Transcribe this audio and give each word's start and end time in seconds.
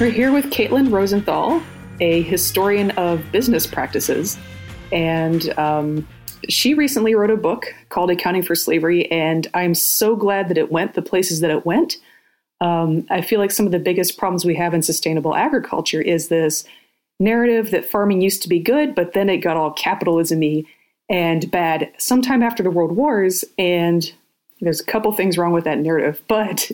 We're 0.00 0.08
here 0.08 0.32
with 0.32 0.46
Caitlin 0.46 0.90
Rosenthal, 0.90 1.60
a 2.00 2.22
historian 2.22 2.90
of 2.92 3.30
business 3.32 3.66
practices. 3.66 4.38
And 4.92 5.50
um, 5.58 6.08
she 6.48 6.72
recently 6.72 7.14
wrote 7.14 7.28
a 7.28 7.36
book 7.36 7.66
called 7.90 8.10
Accounting 8.10 8.42
for 8.42 8.54
Slavery, 8.54 9.12
and 9.12 9.46
I'm 9.52 9.74
so 9.74 10.16
glad 10.16 10.48
that 10.48 10.56
it 10.56 10.72
went 10.72 10.94
the 10.94 11.02
places 11.02 11.40
that 11.40 11.50
it 11.50 11.66
went. 11.66 11.98
Um, 12.62 13.06
I 13.10 13.20
feel 13.20 13.40
like 13.40 13.50
some 13.50 13.66
of 13.66 13.72
the 13.72 13.78
biggest 13.78 14.16
problems 14.16 14.46
we 14.46 14.54
have 14.54 14.72
in 14.72 14.80
sustainable 14.80 15.34
agriculture 15.36 16.00
is 16.00 16.28
this 16.28 16.64
narrative 17.18 17.70
that 17.70 17.84
farming 17.84 18.22
used 18.22 18.42
to 18.44 18.48
be 18.48 18.58
good, 18.58 18.94
but 18.94 19.12
then 19.12 19.28
it 19.28 19.38
got 19.42 19.58
all 19.58 19.70
capitalism 19.70 20.42
and 21.10 21.50
bad 21.50 21.92
sometime 21.98 22.42
after 22.42 22.62
the 22.62 22.70
World 22.70 22.96
Wars. 22.96 23.44
And 23.58 24.10
there's 24.60 24.80
a 24.80 24.84
couple 24.84 25.10
things 25.12 25.38
wrong 25.38 25.52
with 25.52 25.64
that 25.64 25.78
narrative. 25.78 26.22
But 26.28 26.70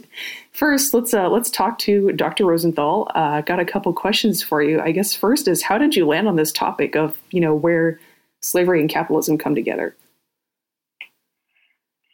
first, 0.53 0.95
let's 0.95 1.15
uh, 1.15 1.29
let's 1.29 1.51
talk 1.51 1.79
to 1.81 2.13
Dr. 2.13 2.45
Rosenthal. 2.45 3.11
Uh, 3.15 3.41
got 3.41 3.59
a 3.59 3.65
couple 3.65 3.93
questions 3.93 4.43
for 4.43 4.63
you. 4.63 4.81
I 4.81 4.93
guess 4.93 5.15
first 5.15 5.49
is 5.49 5.63
how 5.63 5.79
did 5.79 5.97
you 5.97 6.07
land 6.07 6.29
on 6.29 6.37
this 6.37 6.53
topic 6.53 6.95
of 6.97 7.19
you 7.31 7.41
know 7.41 7.55
where 7.55 7.99
slavery 8.41 8.81
and 8.81 8.91
capitalism 8.91 9.39
come 9.39 9.55
together? 9.55 9.97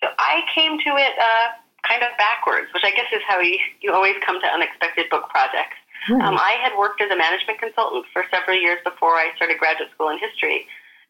So 0.03 0.09
I 0.19 0.41
came 0.55 0.79
to 0.79 0.91
it 0.97 1.15
uh, 1.19 1.49
kind 1.87 2.03
of 2.03 2.11
backwards, 2.19 2.69
which 2.75 2.85
I 2.85 2.91
guess 2.91 3.07
is 3.13 3.23
how 3.27 3.41
you, 3.41 3.59
you 3.81 3.93
always 3.93 4.15
come 4.25 4.41
to 4.41 4.47
unexpected 4.47 5.11
book 5.11 5.29
projects. 5.31 5.77
Right. 6.11 6.23
Um, 6.23 6.37
I 6.37 6.59
had 6.63 6.77
worked 6.77 7.01
as 7.01 7.11
a 7.11 7.17
management 7.17 7.61
consultant 7.61 8.07
for 8.13 8.25
several 8.31 8.59
years 8.59 8.79
before 8.83 9.15
I 9.15 9.31
started 9.37 9.59
graduate 9.59 9.91
school 9.95 10.11
in 10.11 10.19
history. 10.19 10.67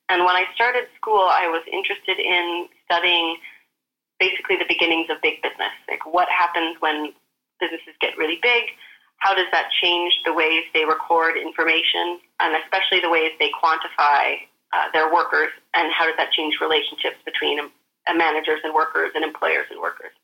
And 0.09 0.25
when 0.25 0.37
I 0.37 0.45
started 0.55 0.85
school, 0.97 1.29
I 1.33 1.49
was 1.49 1.65
interested 1.73 2.19
in 2.19 2.69
studying 2.85 3.37
basically 4.23 4.55
the 4.55 4.71
beginnings 4.71 5.11
of 5.11 5.19
big 5.19 5.43
business. 5.43 5.75
Like 5.91 6.07
what 6.07 6.31
happens 6.31 6.79
when 6.79 7.11
businesses 7.59 7.99
get 7.99 8.15
really 8.17 8.39
big? 8.39 8.71
How 9.19 9.35
does 9.35 9.51
that 9.51 9.75
change 9.83 10.15
the 10.25 10.33
ways 10.33 10.63
they 10.75 10.85
record 10.85 11.35
information 11.37 12.23
and 12.39 12.55
especially 12.63 13.03
the 13.03 13.11
ways 13.11 13.35
they 13.43 13.51
quantify 13.51 14.47
uh, 14.71 14.87
their 14.95 15.13
workers? 15.13 15.51
And 15.75 15.91
how 15.91 16.07
does 16.07 16.15
that 16.23 16.31
change 16.31 16.63
relationships 16.63 17.19
between 17.27 17.59
um, 17.59 17.71
managers 18.15 18.63
and 18.63 18.73
workers 18.73 19.11
and 19.15 19.25
employers 19.25 19.67
and 19.71 19.83
workers? 19.83 20.15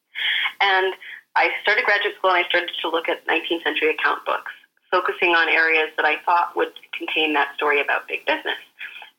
And 0.62 0.94
I 1.34 1.50
started 1.62 1.84
graduate 1.84 2.14
school 2.18 2.30
and 2.30 2.38
I 2.44 2.48
started 2.48 2.70
to 2.70 2.88
look 2.88 3.08
at 3.08 3.26
19th 3.26 3.62
century 3.66 3.90
account 3.90 4.22
books, 4.26 4.52
focusing 4.90 5.34
on 5.34 5.48
areas 5.48 5.90
that 5.96 6.06
I 6.06 6.22
thought 6.22 6.54
would 6.54 6.74
contain 6.94 7.34
that 7.34 7.54
story 7.54 7.80
about 7.80 8.06
big 8.06 8.26
business. 8.26 8.62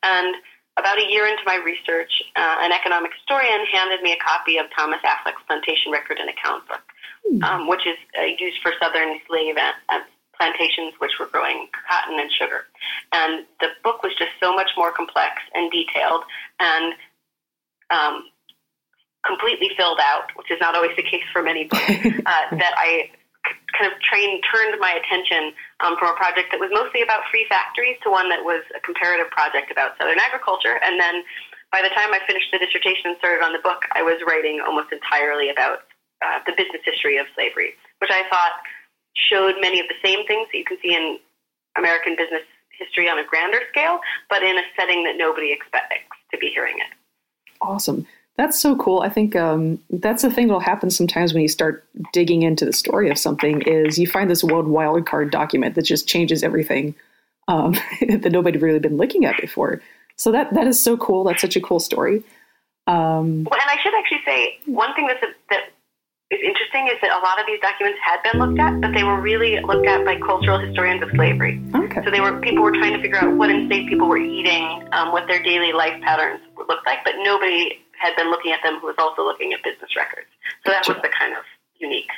And 0.04 0.36
about 0.80 0.98
a 0.98 1.06
year 1.12 1.28
into 1.28 1.44
my 1.46 1.56
research, 1.56 2.12
uh, 2.36 2.58
an 2.62 2.72
economic 2.72 3.12
historian 3.14 3.66
handed 3.72 4.02
me 4.02 4.14
a 4.14 4.20
copy 4.24 4.58
of 4.58 4.66
Thomas 4.76 5.00
Affleck's 5.04 5.44
Plantation 5.48 5.92
Record 5.92 6.18
and 6.20 6.30
Account 6.30 6.68
Book, 6.68 6.82
mm. 7.32 7.44
um, 7.44 7.68
which 7.68 7.86
is 7.86 7.98
uh, 8.18 8.24
used 8.24 8.62
for 8.62 8.72
Southern 8.82 9.20
slave 9.28 9.56
uh, 9.58 10.00
plantations 10.40 10.94
which 11.00 11.12
were 11.20 11.28
growing 11.28 11.68
cotton 11.88 12.20
and 12.20 12.32
sugar. 12.32 12.66
And 13.12 13.46
the 13.60 13.68
book 13.84 14.04
was 14.04 14.14
just 14.18 14.32
so 14.42 14.54
much 14.56 14.72
more 14.78 14.92
complex 14.92 15.42
and 15.54 15.70
detailed 15.70 16.24
and 16.60 16.94
um, 17.92 18.24
completely 19.26 19.70
filled 19.76 20.00
out, 20.02 20.32
which 20.36 20.50
is 20.50 20.58
not 20.62 20.76
always 20.76 20.96
the 20.96 21.04
case 21.04 21.28
for 21.34 21.44
many 21.44 21.66
books, 21.66 21.90
uh, 22.26 22.56
that 22.56 22.74
I 22.78 23.12
kind 23.74 23.92
of 23.92 23.96
trained, 24.02 24.44
turned 24.46 24.76
my 24.80 24.94
attention 24.98 25.54
um, 25.80 25.96
from 25.98 26.12
a 26.12 26.18
project 26.18 26.52
that 26.52 26.60
was 26.60 26.70
mostly 26.74 27.02
about 27.02 27.24
free 27.32 27.46
factories 27.48 27.98
to 28.04 28.10
one 28.10 28.30
that 28.30 28.44
was 28.44 28.64
a 28.76 28.80
comparative 28.82 29.30
project 29.32 29.72
about 29.72 29.98
Southern 29.98 30.20
agriculture. 30.20 30.80
And 30.84 31.00
then 31.00 31.24
by 31.72 31.82
the 31.82 31.90
time 31.94 32.12
I 32.12 32.20
finished 32.26 32.50
the 32.52 32.60
dissertation 32.60 33.14
and 33.14 33.18
started 33.18 33.46
on 33.46 33.54
the 33.54 33.64
book, 33.64 33.86
I 33.94 34.02
was 34.02 34.18
writing 34.26 34.62
almost 34.62 34.92
entirely 34.92 35.50
about 35.50 35.86
uh, 36.22 36.40
the 36.46 36.54
business 36.58 36.82
history 36.84 37.18
of 37.18 37.28
slavery, 37.36 37.78
which 38.00 38.12
I 38.12 38.28
thought 38.30 38.66
showed 39.16 39.56
many 39.62 39.80
of 39.80 39.88
the 39.88 40.00
same 40.04 40.26
things 40.26 40.48
that 40.52 40.58
you 40.58 40.66
can 40.66 40.78
see 40.82 40.96
in 40.96 41.20
American 41.78 42.16
business 42.16 42.44
history 42.72 43.10
on 43.10 43.20
a 43.20 43.26
grander 43.26 43.60
scale, 43.70 44.00
but 44.30 44.44
in 44.44 44.58
a 44.58 44.66
setting 44.76 45.04
that 45.04 45.18
nobody 45.18 45.52
expects 45.52 46.16
to 46.32 46.38
be 46.38 46.50
hearing 46.50 46.78
it. 46.80 46.92
Awesome. 47.62 48.08
That's 48.40 48.58
so 48.58 48.78
cool. 48.78 49.02
I 49.02 49.10
think 49.10 49.36
um, 49.36 49.82
that's 49.90 50.22
the 50.22 50.32
thing 50.32 50.48
that'll 50.48 50.62
happen 50.62 50.90
sometimes 50.90 51.34
when 51.34 51.42
you 51.42 51.50
start 51.50 51.84
digging 52.14 52.44
into 52.44 52.64
the 52.64 52.72
story 52.72 53.10
of 53.10 53.18
something 53.18 53.62
is 53.64 54.00
you 54.00 54.08
find 54.08 54.32
this 54.32 54.46
world 54.46 54.66
wildcard 54.66 55.30
document 55.30 55.76
that 55.76 55.82
just 55.82 56.08
changes 56.08 56.42
everything 56.42 56.96
um, 57.50 57.74
that 58.00 58.32
nobody 58.32 58.58
really 58.58 58.80
been 58.80 58.96
looking 58.96 59.26
at 59.26 59.36
before. 59.42 59.82
So 60.16 60.32
that 60.32 60.54
that 60.54 60.68
is 60.68 60.82
so 60.82 60.96
cool. 60.96 61.26
That's 61.26 61.42
such 61.42 61.58
a 61.58 61.60
cool 61.60 61.82
story. 61.82 62.24
Um, 62.88 63.44
well, 63.44 63.60
and 63.60 63.70
I 63.70 63.76
should 63.84 63.94
actually 63.94 64.22
say 64.26 64.58
one 64.68 64.96
thing 64.96 65.08
that's 65.08 65.22
a, 65.22 65.36
that 65.50 65.60
is 66.32 66.40
interesting 66.42 66.88
is 66.88 66.96
that 67.02 67.12
a 67.12 67.20
lot 67.20 67.42
of 67.42 67.46
these 67.46 67.60
documents 67.60 68.00
had 68.02 68.24
been 68.24 68.40
looked 68.40 68.60
at, 68.62 68.80
but 68.80 68.94
they 68.94 69.04
were 69.04 69.20
really 69.20 69.60
looked 69.60 69.86
at 69.86 70.06
by 70.06 70.18
cultural 70.18 70.60
historians 70.60 71.04
of 71.04 71.10
slavery. 71.12 71.62
Okay. 71.76 72.06
So 72.06 72.10
they 72.10 72.22
were 72.22 72.40
people 72.40 72.64
were 72.64 72.72
trying 72.72 72.94
to 72.94 73.02
figure 73.02 73.18
out 73.18 73.36
what 73.36 73.50
enslaved 73.50 73.90
people 73.90 74.08
were 74.08 74.18
eating, 74.18 74.88
um, 74.94 75.12
what 75.12 75.28
their 75.28 75.44
daily 75.44 75.74
life 75.74 76.00
patterns 76.02 76.40
looked 76.56 76.86
like, 76.86 77.04
but 77.04 77.16
nobody 77.24 77.84
had 78.00 78.16
been 78.16 78.30
looking 78.30 78.52
at 78.52 78.60
them 78.64 78.80
who 78.80 78.88
was 78.88 78.96
also 78.98 79.24
looking 79.24 79.54
at 79.54 79.64
business 79.64 79.96
records. 79.96 80.28
So 80.66 80.72
that 80.72 80.88
was 80.88 80.98
the 81.02 81.10
kind 81.10 81.34
of 81.34 81.44
unique 81.80 82.10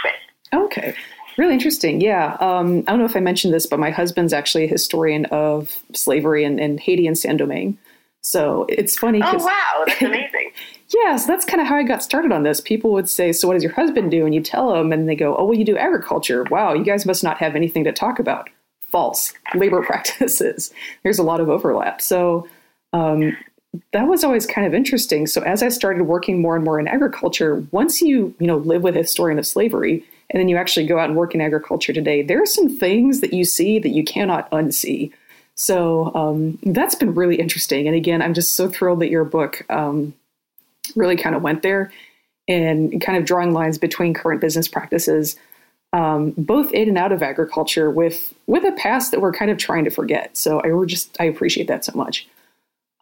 twist. 0.00 0.16
Okay. 0.52 0.94
Really 1.38 1.54
interesting. 1.54 2.00
Yeah. 2.00 2.36
Um, 2.40 2.80
I 2.86 2.92
don't 2.92 2.98
know 2.98 3.06
if 3.06 3.16
I 3.16 3.20
mentioned 3.20 3.54
this, 3.54 3.66
but 3.66 3.78
my 3.78 3.90
husband's 3.90 4.32
actually 4.32 4.64
a 4.64 4.68
historian 4.68 5.24
of 5.26 5.82
slavery 5.94 6.44
in, 6.44 6.58
in 6.58 6.78
Haiti 6.78 7.06
and 7.06 7.16
Saint 7.16 7.38
Domingue. 7.38 7.78
So 8.20 8.66
it's 8.68 8.96
funny. 8.96 9.20
Oh, 9.24 9.44
wow. 9.44 9.84
That's 9.86 10.02
amazing. 10.02 10.52
yeah. 10.94 11.16
So 11.16 11.26
that's 11.26 11.44
kind 11.44 11.60
of 11.60 11.66
how 11.66 11.76
I 11.76 11.82
got 11.82 12.02
started 12.02 12.32
on 12.32 12.42
this. 12.42 12.60
People 12.60 12.92
would 12.92 13.08
say, 13.08 13.32
So 13.32 13.48
what 13.48 13.54
does 13.54 13.62
your 13.62 13.72
husband 13.72 14.10
do? 14.10 14.24
And 14.26 14.34
you 14.34 14.42
tell 14.42 14.72
them, 14.72 14.92
and 14.92 15.08
they 15.08 15.16
go, 15.16 15.36
Oh, 15.36 15.46
well, 15.46 15.58
you 15.58 15.64
do 15.64 15.76
agriculture. 15.76 16.44
Wow. 16.44 16.74
You 16.74 16.84
guys 16.84 17.06
must 17.06 17.24
not 17.24 17.38
have 17.38 17.56
anything 17.56 17.84
to 17.84 17.92
talk 17.92 18.18
about. 18.18 18.50
False. 18.90 19.32
Labor 19.54 19.82
practices. 19.86 20.72
There's 21.02 21.18
a 21.18 21.22
lot 21.24 21.40
of 21.40 21.48
overlap. 21.48 22.02
So 22.02 22.46
um, 22.92 23.36
that 23.92 24.06
was 24.06 24.22
always 24.22 24.46
kind 24.46 24.66
of 24.66 24.74
interesting. 24.74 25.26
So 25.26 25.42
as 25.42 25.62
I 25.62 25.68
started 25.68 26.04
working 26.04 26.40
more 26.40 26.56
and 26.56 26.64
more 26.64 26.78
in 26.78 26.88
agriculture, 26.88 27.66
once 27.70 28.02
you, 28.02 28.34
you 28.38 28.46
know, 28.46 28.58
live 28.58 28.82
with 28.82 28.96
a 28.96 29.00
historian 29.00 29.38
of 29.38 29.46
slavery 29.46 30.04
and 30.30 30.40
then 30.40 30.48
you 30.48 30.56
actually 30.56 30.86
go 30.86 30.98
out 30.98 31.08
and 31.08 31.16
work 31.16 31.34
in 31.34 31.40
agriculture 31.40 31.92
today, 31.92 32.22
there 32.22 32.42
are 32.42 32.46
some 32.46 32.68
things 32.68 33.20
that 33.20 33.32
you 33.32 33.44
see 33.44 33.78
that 33.78 33.90
you 33.90 34.04
cannot 34.04 34.50
unsee. 34.50 35.10
So 35.54 36.14
um, 36.14 36.58
that's 36.64 36.94
been 36.94 37.14
really 37.14 37.36
interesting. 37.36 37.86
And 37.86 37.96
again, 37.96 38.22
I'm 38.22 38.34
just 38.34 38.54
so 38.54 38.68
thrilled 38.68 39.00
that 39.00 39.10
your 39.10 39.24
book 39.24 39.64
um, 39.70 40.14
really 40.96 41.16
kind 41.16 41.34
of 41.34 41.42
went 41.42 41.62
there 41.62 41.92
and 42.48 43.00
kind 43.00 43.16
of 43.16 43.24
drawing 43.24 43.52
lines 43.52 43.78
between 43.78 44.14
current 44.14 44.40
business 44.40 44.68
practices, 44.68 45.36
um, 45.92 46.32
both 46.36 46.72
in 46.72 46.88
and 46.88 46.98
out 46.98 47.12
of 47.12 47.22
agriculture, 47.22 47.90
with 47.90 48.34
with 48.46 48.64
a 48.64 48.72
past 48.72 49.12
that 49.12 49.20
we're 49.20 49.32
kind 49.32 49.50
of 49.50 49.58
trying 49.58 49.84
to 49.84 49.90
forget. 49.90 50.36
So 50.36 50.60
I 50.60 50.86
just 50.86 51.16
I 51.20 51.24
appreciate 51.24 51.68
that 51.68 51.84
so 51.84 51.92
much. 51.94 52.26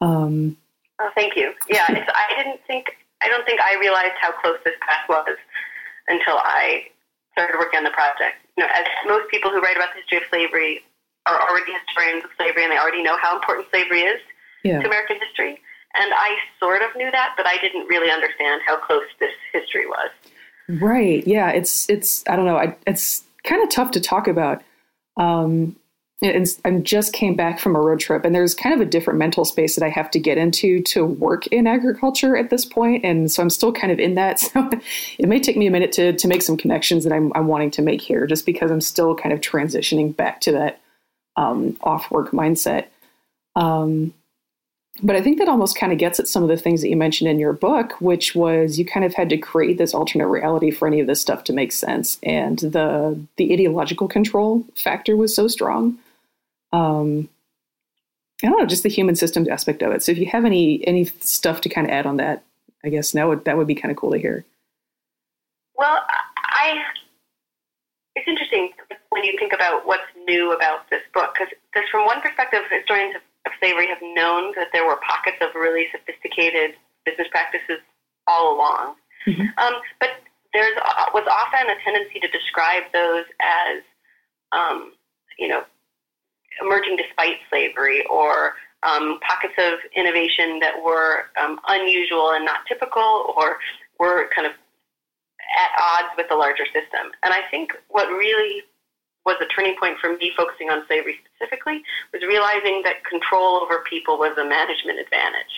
Um, 0.00 0.56
oh, 0.98 1.10
thank 1.14 1.36
you. 1.36 1.52
Yeah, 1.68 1.84
I 1.88 2.42
didn't 2.42 2.60
think, 2.66 2.96
I 3.22 3.28
don't 3.28 3.44
think 3.44 3.60
I 3.60 3.78
realized 3.78 4.14
how 4.20 4.32
close 4.32 4.58
this 4.64 4.74
path 4.80 5.08
was 5.08 5.36
until 6.08 6.38
I 6.38 6.86
started 7.32 7.56
working 7.58 7.78
on 7.78 7.84
the 7.84 7.90
project. 7.90 8.36
You 8.56 8.64
know, 8.64 8.70
as 8.74 8.84
most 9.06 9.30
people 9.30 9.50
who 9.50 9.60
write 9.60 9.76
about 9.76 9.90
the 9.94 10.00
history 10.00 10.18
of 10.18 10.24
slavery 10.30 10.80
are 11.26 11.40
already 11.48 11.72
historians 11.86 12.24
of 12.24 12.30
slavery 12.36 12.64
and 12.64 12.72
they 12.72 12.78
already 12.78 13.02
know 13.02 13.16
how 13.20 13.36
important 13.36 13.68
slavery 13.70 14.00
is 14.00 14.20
yeah. 14.64 14.80
to 14.80 14.86
American 14.86 15.18
history. 15.20 15.60
And 15.94 16.12
I 16.14 16.36
sort 16.58 16.82
of 16.82 16.94
knew 16.96 17.10
that, 17.10 17.34
but 17.36 17.46
I 17.46 17.58
didn't 17.58 17.86
really 17.88 18.10
understand 18.10 18.62
how 18.66 18.78
close 18.78 19.04
this 19.18 19.32
history 19.52 19.86
was. 19.86 20.10
Right. 20.80 21.26
Yeah. 21.26 21.50
It's, 21.50 21.88
it's, 21.90 22.22
I 22.28 22.36
don't 22.36 22.44
know. 22.44 22.56
I, 22.56 22.76
it's 22.86 23.24
kind 23.44 23.62
of 23.62 23.70
tough 23.70 23.90
to 23.92 24.00
talk 24.00 24.28
about. 24.28 24.62
Um, 25.16 25.76
and 26.22 26.46
I 26.64 26.70
just 26.80 27.14
came 27.14 27.34
back 27.34 27.58
from 27.58 27.74
a 27.74 27.80
road 27.80 27.98
trip, 27.98 28.24
and 28.24 28.34
there's 28.34 28.54
kind 28.54 28.74
of 28.74 28.80
a 28.80 28.90
different 28.90 29.18
mental 29.18 29.44
space 29.46 29.74
that 29.76 29.84
I 29.84 29.88
have 29.88 30.10
to 30.10 30.18
get 30.18 30.36
into 30.36 30.82
to 30.82 31.04
work 31.04 31.46
in 31.46 31.66
agriculture 31.66 32.36
at 32.36 32.50
this 32.50 32.66
point, 32.66 33.04
and 33.04 33.32
so 33.32 33.42
I'm 33.42 33.48
still 33.48 33.72
kind 33.72 33.92
of 33.92 33.98
in 33.98 34.14
that. 34.14 34.40
So 34.50 34.68
it 35.18 35.28
may 35.28 35.38
take 35.38 35.56
me 35.56 35.66
a 35.66 35.70
minute 35.70 35.92
to 35.92 36.12
to 36.12 36.28
make 36.28 36.42
some 36.42 36.56
connections 36.56 37.04
that 37.04 37.12
I'm, 37.12 37.30
I'm 37.34 37.46
wanting 37.46 37.70
to 37.72 37.82
make 37.82 38.00
here, 38.00 38.26
just 38.26 38.46
because 38.46 38.70
I'm 38.70 38.80
still 38.80 39.14
kind 39.14 39.32
of 39.32 39.40
transitioning 39.40 40.14
back 40.14 40.40
to 40.42 40.52
that 40.52 40.80
um, 41.36 41.76
off 41.82 42.10
work 42.10 42.32
mindset. 42.32 42.86
Um, 43.54 44.12
but 45.02 45.16
I 45.16 45.22
think 45.22 45.38
that 45.38 45.48
almost 45.48 45.76
kind 45.76 45.92
of 45.92 45.98
gets 45.98 46.18
at 46.18 46.26
some 46.26 46.42
of 46.42 46.48
the 46.48 46.56
things 46.56 46.80
that 46.82 46.88
you 46.88 46.96
mentioned 46.96 47.30
in 47.30 47.38
your 47.38 47.52
book, 47.52 48.00
which 48.00 48.34
was 48.34 48.78
you 48.78 48.84
kind 48.84 49.04
of 49.04 49.14
had 49.14 49.28
to 49.30 49.38
create 49.38 49.78
this 49.78 49.94
alternate 49.94 50.26
reality 50.26 50.70
for 50.70 50.88
any 50.88 51.00
of 51.00 51.06
this 51.06 51.20
stuff 51.20 51.44
to 51.44 51.52
make 51.52 51.70
sense, 51.70 52.18
and 52.22 52.58
the 52.58 53.18
the 53.36 53.52
ideological 53.52 54.08
control 54.08 54.64
factor 54.74 55.16
was 55.16 55.34
so 55.34 55.46
strong 55.46 55.98
um, 56.72 57.28
I 58.42 58.48
don't 58.48 58.58
know, 58.58 58.66
just 58.66 58.82
the 58.82 58.88
human 58.88 59.16
systems 59.16 59.48
aspect 59.48 59.82
of 59.82 59.92
it. 59.92 60.02
So 60.02 60.12
if 60.12 60.18
you 60.18 60.26
have 60.26 60.44
any 60.44 60.86
any 60.86 61.04
stuff 61.04 61.60
to 61.62 61.68
kind 61.68 61.86
of 61.86 61.92
add 61.92 62.06
on 62.06 62.16
that, 62.16 62.42
I 62.84 62.88
guess 62.88 63.12
that 63.12 63.28
would 63.28 63.44
that 63.44 63.56
would 63.56 63.66
be 63.66 63.74
kind 63.74 63.90
of 63.90 63.98
cool 63.98 64.12
to 64.12 64.18
hear. 64.18 64.44
Well, 65.76 66.00
I 66.36 66.82
it's 68.16 68.28
interesting 68.28 68.70
when 69.10 69.24
you 69.24 69.36
think 69.38 69.52
about 69.52 69.86
what's 69.86 70.08
new 70.26 70.52
about 70.52 70.88
this 70.90 71.02
book 71.12 71.34
because 71.34 71.88
from 71.90 72.06
one 72.06 72.20
perspective, 72.20 72.60
historians 72.70 73.16
of, 73.16 73.22
of 73.46 73.52
slavery 73.58 73.88
have 73.88 74.02
known 74.02 74.52
that 74.56 74.68
there 74.72 74.86
were 74.86 74.96
pockets 75.06 75.38
of 75.40 75.54
really 75.54 75.86
sophisticated 75.92 76.76
business 77.04 77.28
practices 77.30 77.80
all 78.26 78.54
along, 78.54 78.94
mm-hmm. 79.26 79.46
um, 79.58 79.74
but 79.98 80.10
there's 80.52 80.76
uh, 80.82 81.06
was 81.12 81.26
often 81.30 81.68
a 81.68 81.76
tendency 81.84 82.20
to 82.20 82.28
describe 82.28 82.84
those 82.92 83.24
as 83.40 83.82
um, 84.52 84.92
you 85.38 85.48
know, 85.48 85.62
emerging 86.60 86.96
despite 86.96 87.36
slavery 87.48 88.04
or 88.06 88.54
um, 88.82 89.20
pockets 89.20 89.54
of 89.58 89.78
innovation 89.94 90.58
that 90.60 90.74
were 90.82 91.26
um, 91.40 91.60
unusual 91.68 92.32
and 92.32 92.44
not 92.44 92.60
typical 92.66 93.34
or 93.36 93.58
were 93.98 94.28
kind 94.34 94.46
of 94.46 94.52
at 94.52 95.70
odds 95.78 96.12
with 96.16 96.28
the 96.28 96.36
larger 96.36 96.64
system. 96.66 97.12
And 97.22 97.34
I 97.34 97.40
think 97.50 97.72
what 97.88 98.08
really 98.08 98.62
was 99.26 99.36
a 99.40 99.46
turning 99.46 99.76
point 99.78 99.98
for 100.00 100.16
me 100.16 100.32
focusing 100.36 100.70
on 100.70 100.82
slavery 100.86 101.20
specifically 101.28 101.82
was 102.12 102.22
realizing 102.22 102.82
that 102.84 103.04
control 103.04 103.60
over 103.60 103.84
people 103.88 104.16
was 104.16 104.36
a 104.38 104.44
management 104.44 104.98
advantage. 104.98 105.54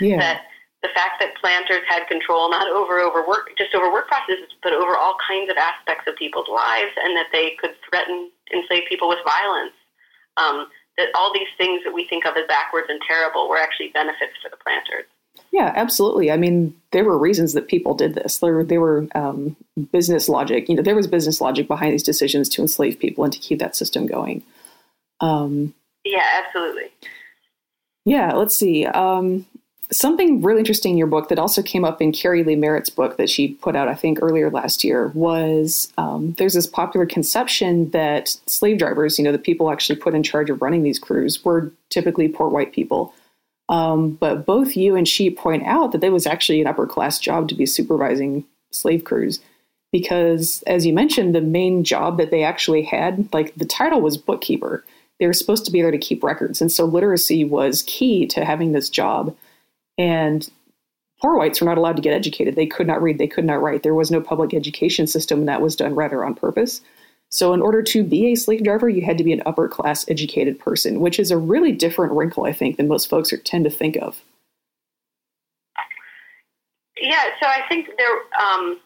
Yeah. 0.00 0.18
That 0.18 0.42
the 0.82 0.88
fact 0.94 1.20
that 1.20 1.36
planters 1.36 1.84
had 1.88 2.08
control 2.08 2.50
not 2.50 2.68
over 2.68 3.00
over 3.00 3.26
work 3.26 3.52
just 3.56 3.74
over 3.74 3.92
work 3.92 4.08
processes 4.08 4.48
but 4.62 4.72
over 4.72 4.96
all 4.96 5.16
kinds 5.20 5.50
of 5.50 5.56
aspects 5.56 6.04
of 6.08 6.16
people's 6.16 6.48
lives 6.48 6.92
and 7.04 7.16
that 7.16 7.28
they 7.32 7.56
could 7.60 7.76
threaten 7.88 8.30
enslave 8.52 8.88
people 8.88 9.08
with 9.08 9.18
violence 9.24 9.76
um, 10.40 10.66
that 10.96 11.08
all 11.14 11.32
these 11.32 11.48
things 11.56 11.82
that 11.84 11.92
we 11.92 12.06
think 12.06 12.24
of 12.26 12.36
as 12.36 12.46
backwards 12.46 12.88
and 12.88 13.00
terrible 13.06 13.48
were 13.48 13.58
actually 13.58 13.88
benefits 13.88 14.32
for 14.42 14.50
the 14.50 14.56
planters. 14.56 15.06
Yeah 15.52 15.72
absolutely. 15.74 16.30
I 16.30 16.36
mean 16.36 16.74
there 16.92 17.04
were 17.04 17.18
reasons 17.18 17.52
that 17.54 17.68
people 17.68 17.94
did 17.94 18.14
this. 18.14 18.38
There, 18.38 18.64
there 18.64 18.80
were 18.80 19.06
um, 19.14 19.56
business 19.92 20.28
logic 20.28 20.68
you 20.68 20.74
know 20.74 20.82
there 20.82 20.94
was 20.94 21.06
business 21.06 21.40
logic 21.40 21.68
behind 21.68 21.92
these 21.92 22.02
decisions 22.02 22.48
to 22.50 22.62
enslave 22.62 22.98
people 22.98 23.24
and 23.24 23.32
to 23.32 23.38
keep 23.38 23.58
that 23.60 23.76
system 23.76 24.06
going. 24.06 24.42
Um, 25.20 25.74
yeah 26.04 26.42
absolutely. 26.44 26.90
Yeah 28.04 28.34
let's 28.34 28.54
see. 28.54 28.86
Um, 28.86 29.46
something 29.92 30.40
really 30.42 30.60
interesting 30.60 30.92
in 30.92 30.98
your 30.98 31.06
book 31.06 31.28
that 31.28 31.38
also 31.38 31.62
came 31.62 31.84
up 31.84 32.00
in 32.00 32.12
Keri 32.12 32.44
Leigh 32.44 32.56
Merritt's 32.56 32.90
book 32.90 33.16
that 33.16 33.30
she 33.30 33.48
put 33.48 33.74
out, 33.74 33.88
I 33.88 33.94
think, 33.94 34.18
earlier 34.22 34.50
last 34.50 34.84
year 34.84 35.08
was 35.08 35.92
um, 35.98 36.32
there's 36.38 36.54
this 36.54 36.66
popular 36.66 37.06
conception 37.06 37.90
that 37.90 38.28
slave 38.46 38.78
drivers, 38.78 39.18
you 39.18 39.24
know, 39.24 39.32
the 39.32 39.38
people 39.38 39.70
actually 39.70 39.98
put 39.98 40.14
in 40.14 40.22
charge 40.22 40.50
of 40.50 40.62
running 40.62 40.82
these 40.82 40.98
crews, 40.98 41.44
were 41.44 41.72
typically 41.88 42.28
poor 42.28 42.48
white 42.48 42.72
people. 42.72 43.14
Um, 43.68 44.12
but 44.12 44.46
both 44.46 44.76
you 44.76 44.96
and 44.96 45.06
she 45.06 45.30
point 45.30 45.64
out 45.64 45.92
that 45.92 46.02
it 46.02 46.12
was 46.12 46.26
actually 46.26 46.60
an 46.60 46.66
upper 46.66 46.86
class 46.86 47.18
job 47.18 47.48
to 47.48 47.54
be 47.54 47.66
supervising 47.66 48.44
slave 48.72 49.04
crews. 49.04 49.40
Because, 49.92 50.62
as 50.68 50.86
you 50.86 50.92
mentioned, 50.92 51.34
the 51.34 51.40
main 51.40 51.82
job 51.82 52.18
that 52.18 52.30
they 52.30 52.44
actually 52.44 52.82
had, 52.82 53.28
like 53.32 53.54
the 53.56 53.64
title 53.64 54.00
was 54.00 54.16
bookkeeper. 54.16 54.84
They 55.18 55.26
were 55.26 55.32
supposed 55.32 55.64
to 55.64 55.72
be 55.72 55.82
there 55.82 55.90
to 55.90 55.98
keep 55.98 56.22
records. 56.22 56.60
And 56.60 56.70
so 56.70 56.84
literacy 56.84 57.44
was 57.44 57.82
key 57.86 58.26
to 58.26 58.44
having 58.44 58.70
this 58.72 58.88
job. 58.88 59.36
And 60.00 60.48
poor 61.20 61.36
whites 61.36 61.60
were 61.60 61.66
not 61.66 61.76
allowed 61.76 61.96
to 61.96 62.02
get 62.02 62.14
educated. 62.14 62.56
They 62.56 62.66
could 62.66 62.86
not 62.86 63.02
read, 63.02 63.18
they 63.18 63.26
could 63.26 63.44
not 63.44 63.60
write. 63.60 63.82
There 63.82 63.94
was 63.94 64.10
no 64.10 64.22
public 64.22 64.54
education 64.54 65.06
system, 65.06 65.40
and 65.40 65.48
that 65.48 65.60
was 65.60 65.76
done 65.76 65.94
rather 65.94 66.24
on 66.24 66.34
purpose. 66.34 66.80
So, 67.28 67.52
in 67.52 67.60
order 67.60 67.82
to 67.82 68.02
be 68.02 68.32
a 68.32 68.34
slave 68.34 68.64
driver, 68.64 68.88
you 68.88 69.04
had 69.04 69.18
to 69.18 69.24
be 69.24 69.34
an 69.34 69.42
upper 69.44 69.68
class 69.68 70.08
educated 70.08 70.58
person, 70.58 71.00
which 71.00 71.20
is 71.20 71.30
a 71.30 71.36
really 71.36 71.70
different 71.70 72.14
wrinkle, 72.14 72.46
I 72.46 72.52
think, 72.54 72.78
than 72.78 72.88
most 72.88 73.10
folks 73.10 73.30
are, 73.30 73.36
tend 73.36 73.64
to 73.64 73.70
think 73.70 73.96
of. 73.96 74.22
Yeah, 77.00 77.24
so 77.40 77.46
I 77.46 77.60
think 77.68 77.88
there, 77.98 78.16
um, 78.42 78.80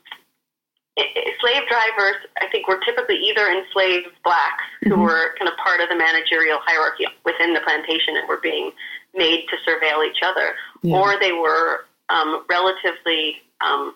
slave 1.41 1.63
drivers, 1.69 2.17
I 2.43 2.49
think, 2.51 2.67
were 2.67 2.81
typically 2.85 3.17
either 3.17 3.47
enslaved 3.47 4.09
blacks 4.25 4.65
who 4.83 4.91
mm-hmm. 4.91 5.03
were 5.03 5.35
kind 5.39 5.49
of 5.49 5.57
part 5.57 5.81
of 5.81 5.89
the 5.89 5.97
managerial 5.97 6.59
hierarchy 6.65 7.07
within 7.25 7.55
the 7.55 7.61
plantation 7.61 8.17
and 8.17 8.29
were 8.29 8.41
being 8.43 8.73
made 9.15 9.47
to 9.49 9.57
surveil 9.69 10.07
each 10.07 10.21
other, 10.23 10.55
yeah. 10.83 10.97
or 10.97 11.19
they 11.21 11.33
were 11.33 11.85
um, 12.09 12.45
relatively 12.49 13.37
um, 13.61 13.95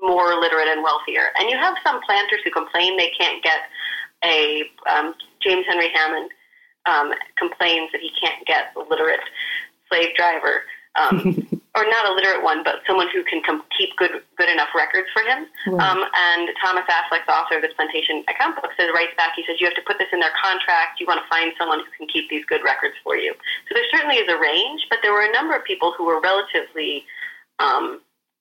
more 0.00 0.34
literate 0.40 0.68
and 0.68 0.82
wealthier. 0.82 1.28
And 1.38 1.50
you 1.50 1.56
have 1.56 1.76
some 1.84 2.00
planters 2.02 2.40
who 2.44 2.50
complain 2.50 2.96
they 2.96 3.12
can't 3.18 3.42
get 3.42 3.60
a 4.24 4.64
um, 4.90 5.14
James 5.42 5.66
Henry 5.66 5.90
Hammond 5.92 6.30
um, 6.86 7.12
complains 7.36 7.90
that 7.92 8.00
he 8.00 8.10
can't 8.20 8.46
get 8.46 8.72
a 8.76 8.80
literate 8.88 9.20
slave 9.88 10.14
driver. 10.16 10.62
Or 11.76 11.86
not 11.86 12.02
a 12.02 12.12
literate 12.12 12.42
one, 12.42 12.64
but 12.66 12.82
someone 12.84 13.06
who 13.14 13.22
can 13.22 13.42
com- 13.46 13.62
keep 13.78 13.94
good 13.96 14.10
good 14.36 14.50
enough 14.50 14.74
records 14.74 15.06
for 15.14 15.22
him. 15.22 15.46
Right. 15.70 15.78
Um, 15.78 16.02
and 16.02 16.50
Thomas 16.58 16.82
Affleck, 16.90 17.22
the 17.26 17.32
author 17.32 17.56
of 17.56 17.62
this 17.62 17.70
plantation 17.78 18.26
account 18.26 18.58
book, 18.58 18.74
says 18.76 18.90
writes 18.92 19.14
back. 19.16 19.38
He 19.38 19.46
says 19.46 19.62
you 19.62 19.70
have 19.70 19.78
to 19.78 19.86
put 19.86 19.98
this 20.02 20.10
in 20.12 20.18
their 20.18 20.34
contract. 20.34 20.98
You 20.98 21.06
want 21.06 21.22
to 21.22 21.28
find 21.30 21.52
someone 21.56 21.78
who 21.78 21.90
can 21.94 22.08
keep 22.10 22.28
these 22.28 22.44
good 22.46 22.66
records 22.66 22.98
for 23.04 23.14
you. 23.14 23.38
So 23.68 23.78
there 23.78 23.86
certainly 23.94 24.18
is 24.18 24.26
a 24.26 24.34
range, 24.34 24.90
but 24.90 24.98
there 25.02 25.12
were 25.12 25.22
a 25.22 25.30
number 25.30 25.54
of 25.54 25.62
people 25.62 25.94
who 25.94 26.06
were 26.06 26.18
relatively 26.18 27.06
um, 27.62 28.00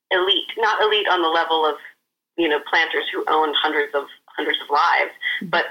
elite, 0.10 0.50
not 0.58 0.82
elite 0.82 1.08
on 1.08 1.22
the 1.22 1.30
level 1.30 1.66
of 1.66 1.76
you 2.38 2.50
know 2.50 2.60
planters 2.70 3.06
who 3.14 3.24
owned 3.28 3.54
hundreds 3.62 3.94
of 3.94 4.06
hundreds 4.26 4.58
of 4.64 4.70
lives, 4.74 5.14
mm-hmm. 5.38 5.54
but 5.54 5.66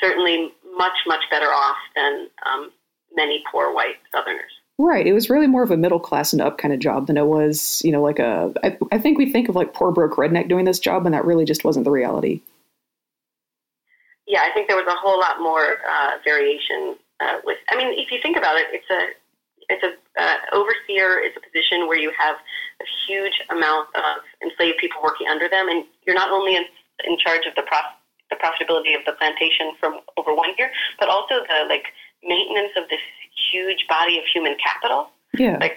certainly 0.00 0.52
much 0.76 1.02
much 1.06 1.24
better 1.30 1.50
off 1.50 1.78
than 1.96 2.28
um, 2.46 2.70
many 3.14 3.42
poor 3.50 3.74
white 3.74 3.98
Southerners. 4.12 4.52
Right. 4.78 5.06
It 5.06 5.12
was 5.12 5.30
really 5.30 5.46
more 5.46 5.62
of 5.62 5.70
a 5.70 5.76
middle 5.76 6.00
class 6.00 6.32
and 6.32 6.42
up 6.42 6.58
kind 6.58 6.72
of 6.72 6.80
job 6.80 7.06
than 7.06 7.16
it 7.16 7.26
was, 7.26 7.82
you 7.84 7.92
know, 7.92 8.02
like 8.02 8.18
a. 8.18 8.52
I, 8.64 8.78
I 8.90 8.98
think 8.98 9.18
we 9.18 9.30
think 9.30 9.48
of 9.48 9.54
like 9.54 9.74
poor 9.74 9.92
broke 9.92 10.16
redneck 10.16 10.48
doing 10.48 10.64
this 10.64 10.78
job, 10.78 11.04
and 11.04 11.14
that 11.14 11.24
really 11.24 11.44
just 11.44 11.64
wasn't 11.64 11.84
the 11.84 11.90
reality. 11.90 12.40
Yeah, 14.26 14.42
I 14.42 14.50
think 14.54 14.68
there 14.68 14.76
was 14.76 14.86
a 14.88 14.96
whole 14.96 15.20
lot 15.20 15.40
more 15.40 15.76
uh, 15.88 16.12
variation 16.24 16.96
uh, 17.20 17.38
with. 17.44 17.58
I 17.70 17.76
mean, 17.76 17.98
if 17.98 18.10
you 18.10 18.18
think 18.22 18.36
about 18.36 18.56
it, 18.56 18.66
it's 18.72 18.90
a 18.90 19.12
it's 19.68 19.84
a 19.84 19.92
uh, 20.20 20.36
overseer 20.52 21.20
is 21.20 21.32
a 21.36 21.40
position 21.40 21.86
where 21.86 21.98
you 21.98 22.10
have 22.18 22.36
a 22.36 22.86
huge 23.06 23.40
amount 23.50 23.88
of 23.94 24.24
enslaved 24.42 24.78
people 24.78 25.00
working 25.02 25.28
under 25.28 25.48
them, 25.48 25.68
and 25.68 25.84
you're 26.06 26.16
not 26.16 26.30
only 26.30 26.56
in, 26.56 26.64
in 27.04 27.18
charge 27.18 27.46
of 27.46 27.54
the 27.54 27.62
pro- 27.62 27.92
the 28.30 28.36
profitability 28.36 28.96
of 28.96 29.04
the 29.04 29.12
plantation 29.12 29.72
from 29.78 30.00
over 30.16 30.34
one 30.34 30.50
year, 30.58 30.70
but 30.98 31.08
also 31.08 31.44
the 31.44 31.68
like 31.68 31.92
maintenance 32.24 32.72
of 32.76 32.88
this 32.88 33.00
huge 33.52 33.86
body 33.88 34.18
of 34.18 34.24
human 34.32 34.56
capital. 34.62 35.08
Yeah. 35.34 35.58
Like 35.60 35.76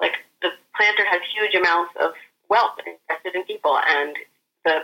like 0.00 0.14
the 0.42 0.50
planter 0.76 1.04
has 1.06 1.20
huge 1.34 1.54
amounts 1.54 1.92
of 2.00 2.12
wealth 2.48 2.78
invested 2.78 3.34
in 3.34 3.44
people, 3.44 3.78
and 3.78 4.16
the 4.64 4.80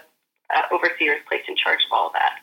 uh, 0.54 0.62
overseer 0.72 1.14
is 1.14 1.22
placed 1.28 1.48
in 1.48 1.56
charge 1.56 1.80
of 1.86 1.92
all 1.92 2.08
of 2.08 2.12
that. 2.14 2.40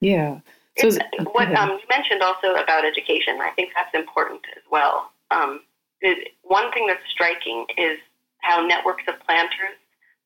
Yeah. 0.00 0.40
So 0.78 0.90
what 1.32 1.54
um, 1.54 1.70
you 1.70 1.88
mentioned 1.88 2.22
also 2.22 2.52
about 2.52 2.84
education, 2.84 3.40
I 3.40 3.50
think 3.56 3.72
that's 3.74 3.94
important 3.94 4.42
as 4.56 4.62
well. 4.70 5.10
Um, 5.30 5.60
one 6.42 6.70
thing 6.72 6.86
that's 6.86 7.00
striking 7.10 7.64
is 7.78 7.98
how 8.40 8.64
networks 8.64 9.04
of 9.08 9.14
planters 9.24 9.76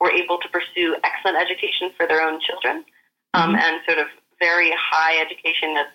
were 0.01 0.11
able 0.11 0.39
to 0.39 0.49
pursue 0.49 0.97
excellent 1.05 1.39
education 1.39 1.93
for 1.97 2.07
their 2.07 2.21
own 2.21 2.41
children 2.41 2.85
um, 3.35 3.55
mm-hmm. 3.55 3.63
and 3.63 3.81
sort 3.87 3.99
of 3.99 4.09
very 4.41 4.73
high 4.77 5.21
education 5.21 5.77
at 5.77 5.87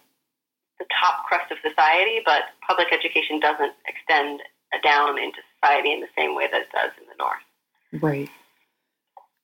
the 0.80 0.86
top 1.00 1.26
crust 1.26 1.52
of 1.52 1.58
society, 1.64 2.22
but 2.26 2.42
public 2.68 2.88
education 2.92 3.40
doesn't 3.40 3.74
extend 3.88 4.42
down 4.84 5.18
into 5.18 5.38
society 5.56 5.94
in 5.94 6.02
the 6.02 6.08
same 6.18 6.36
way 6.36 6.48
that 6.52 6.62
it 6.62 6.72
does 6.72 6.92
in 7.00 7.08
the 7.08 7.16
North. 7.18 8.04
Right. 8.04 8.30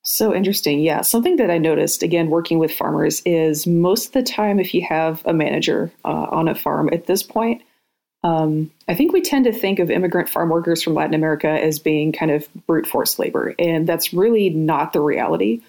So 0.04 0.34
interesting. 0.34 0.80
Yeah. 0.80 1.02
Something 1.02 1.36
that 1.38 1.52
I 1.52 1.58
noticed, 1.58 2.04
again, 2.04 2.30
working 2.30 2.60
with 2.60 2.74
farmers, 2.74 3.22
is 3.24 3.68
most 3.68 4.08
of 4.08 4.12
the 4.14 4.24
time, 4.24 4.60
if 4.60 4.74
you 4.74 4.86
have 4.88 5.22
a 5.26 5.34
manager 5.34 5.92
uh, 6.04 6.28
on 6.32 6.48
a 6.48 6.56
farm 6.56 6.90
at 6.92 7.06
this 7.06 7.24
point, 7.24 7.62
um, 8.24 8.72
I 8.88 8.96
think 8.96 9.14
we 9.14 9.22
tend 9.22 9.46
to 9.46 9.54
think 9.54 9.80
of 9.80 9.90
immigrant 9.90 10.30
farm 10.30 10.50
workers 10.50 10.84
from 10.84 10.94
Latin 10.94 11.14
America 11.14 11.50
as 11.50 11.80
being 11.80 12.12
kind 12.12 12.32
of 12.32 12.48
brute 12.68 12.86
force 12.86 13.18
labor, 13.18 13.56
and 13.58 13.88
that's 13.88 14.14
really 14.14 14.50
not 14.50 14.94
the 14.94 15.02
reality. 15.02 15.62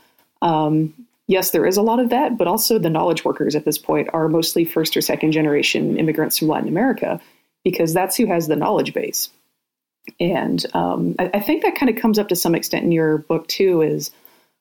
Um, 0.42 0.92
yes, 1.32 1.50
there 1.50 1.66
is 1.66 1.78
a 1.78 1.82
lot 1.82 1.98
of 1.98 2.10
that, 2.10 2.36
but 2.36 2.46
also 2.46 2.78
the 2.78 2.90
knowledge 2.90 3.24
workers 3.24 3.56
at 3.56 3.64
this 3.64 3.78
point 3.78 4.10
are 4.12 4.28
mostly 4.28 4.64
first 4.64 4.96
or 4.96 5.00
second 5.00 5.32
generation 5.32 5.96
immigrants 5.96 6.38
from 6.38 6.48
Latin 6.48 6.68
America 6.68 7.20
because 7.64 7.94
that's 7.94 8.16
who 8.16 8.26
has 8.26 8.46
the 8.46 8.56
knowledge 8.56 8.92
base. 8.92 9.30
And 10.20 10.64
um, 10.74 11.14
I, 11.18 11.30
I, 11.34 11.40
think 11.40 11.62
that 11.62 11.76
kind 11.76 11.88
of 11.88 11.96
comes 11.96 12.18
up 12.18 12.28
to 12.28 12.36
some 12.36 12.54
extent 12.54 12.84
in 12.84 12.92
your 12.92 13.18
book 13.18 13.46
too. 13.46 13.82
Is 13.82 14.10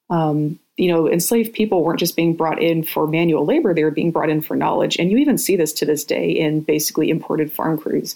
um, 0.10 0.60
you 0.78 0.88
know, 0.88 1.10
enslaved 1.10 1.54
people 1.54 1.84
weren't 1.84 2.00
just 2.00 2.16
being 2.16 2.36
brought 2.36 2.62
in 2.62 2.84
for 2.84 3.08
manual 3.08 3.46
labor; 3.46 3.74
they 3.74 3.84
were 3.84 3.92
being 3.92 4.12
brought 4.12 4.30
in 4.30 4.42
for 4.42 4.56
knowledge. 4.56 4.98
And 4.98 5.12
you 5.12 5.18
even 5.18 5.38
see 5.38 5.56
this 5.56 5.74
to 5.74 5.86
this 5.86 6.04
day 6.04 6.30
in 6.30 6.62
basically 6.62 7.10
imported 7.10 7.52
farm 7.52 7.78
crews. 7.78 8.16